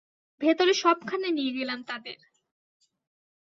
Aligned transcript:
ভেতরে 0.41 0.73
সবখানে 0.73 1.27
নিয়ে 1.31 1.51
গেলাম 1.51 1.79
তাদের। 1.83 2.17